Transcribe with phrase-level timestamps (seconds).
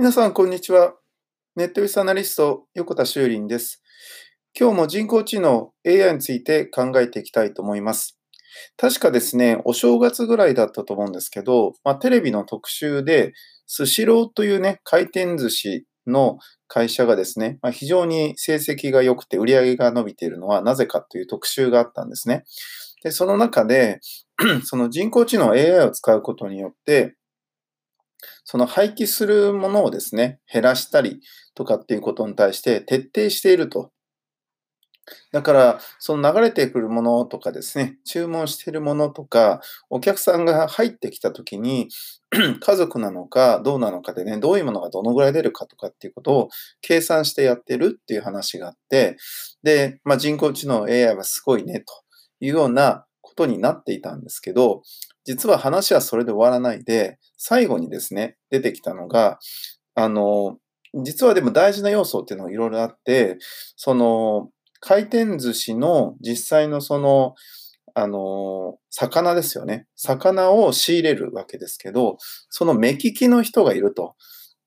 [0.00, 0.94] 皆さん、こんにちは。
[1.56, 3.82] ネットビスアナリスト、横田修林です。
[4.58, 8.18] 今日も人工知能 AI について考えていきたいと思います。
[8.78, 13.34] 確かですね、お正月ぐらいだったと思うんですけど、まあ、テレビの特集で、
[13.66, 22.44] スシローというね、回転寿司の会社がですね、まあ、非常に成績が良くて売り上げが伸びているのはなぜかという特集があったんですね。
[23.04, 24.00] で、その中で、
[24.64, 27.16] その人工知能 AI を使うことによって、
[28.44, 31.20] その廃棄するものをですね、減らしたり
[31.54, 33.90] とかっていうことに対して徹底していると。
[35.32, 41.88] だから、その流れてくるものとかですね、注文しているものとか、お客さんが入ってきたときに、
[42.60, 46.48] 家族なのかどうなのかでね、どういうものがどのぐらい出るかとかっていうことを
[46.80, 49.16] 計算してやってるっていう話があって、
[49.62, 51.86] で、まあ、人工知能 AI はすごいねと
[52.40, 54.82] いうようなことになっていたんですけど、
[55.30, 59.38] 実は話はそれで終わらないで、最後にですね、出てきたのが、
[59.94, 60.58] あの、
[61.04, 63.38] 実はでも大事な要素っていうのがいろいろあって、
[63.76, 64.48] その、
[64.80, 67.36] 回転寿司の実際のその、
[67.94, 69.86] あの、魚ですよね。
[69.94, 72.16] 魚を仕入れるわけですけど、
[72.48, 74.16] その目利きの人がいると。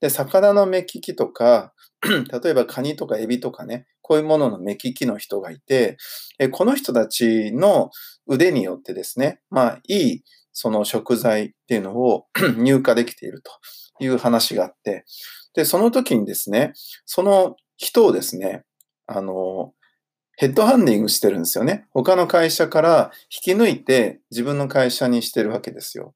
[0.00, 1.74] で、魚の目利きとか、
[2.42, 5.98] 例えばカニとかエビとかね、こういうものの目利きの人がいて、
[6.52, 7.90] この人たちの
[8.26, 10.24] 腕によってですね、まあ、いい
[10.54, 13.50] その食材っていうのを 入荷できていると
[14.00, 15.04] いう話があって、
[15.54, 16.72] で、その時にですね、
[17.04, 18.64] その人をですね、
[19.06, 19.72] あの、
[20.36, 21.86] ヘッドハンディングしてるんですよね。
[21.90, 23.10] 他の会社から
[23.46, 26.14] 引き抜いて自分の会社にしてるわけですよ。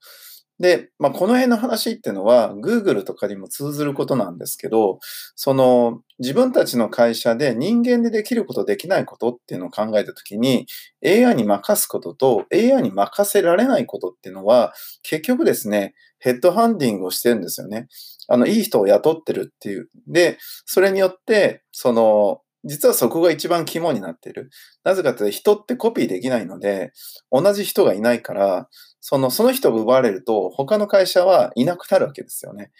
[0.61, 4.98] で、まあ、この辺の話っていうのは、Google とかにも通ずることなんですけど、
[5.37, 10.67] その、自分たちの会社で人間でできること、できないことっていうのを考えたときに、
[11.06, 17.86] AI に任すことと AI に任せられないことっていうのは、結局ですね、ヘッドハンディングをしてるんですよね。
[18.27, 19.89] あの、いい人を雇ってるっていう。
[20.09, 24.50] で、それによって、その、実はそこが一番肝になっている。
[24.84, 26.92] なぜかというと、人ってコピーできないので、
[27.33, 28.68] 同じ人がいないから、
[29.01, 32.70] その、その人が奪われると、他の会社はいなくなるわけですよね。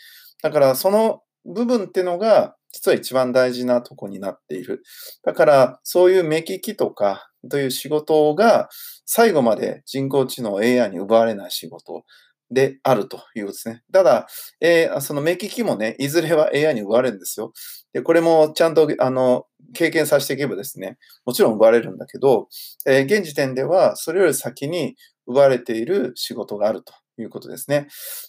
[0.43, 4.83] だから、その部分ってのが、実は一番大事なとこになっている。
[5.25, 8.69] だから、そういう目利きとか、という仕事が、
[9.07, 12.05] 最後まで人工知能 AI に奪われない仕事
[12.51, 13.83] であるということですね。
[13.93, 14.27] ただ、
[14.61, 17.53] えー、その目利きもね、いずれは AI に奪われるんですよ。
[17.93, 22.49] で、これもちゃんと、あの、経験させていけばですね、もちろん奪われるんだけど、
[22.87, 24.97] えー、現時点ではそれより先に
[25.27, 27.89] 奪われている仕事があるということですね。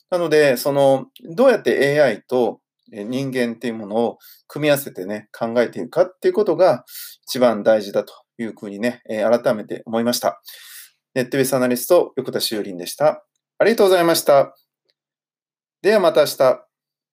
[0.10, 2.60] なので、その、どうやって AI と
[2.92, 4.18] 人間っていうものを
[4.48, 6.84] 組み合わせてね、考えていくかっていうことが
[7.24, 10.42] 一番大事だというふうにね、えー、改めて思いました。
[11.16, 13.24] ネットベースアナリスト、横田修林でした。
[13.58, 14.56] ありがとうございました。
[15.82, 16.69] ではまた明日。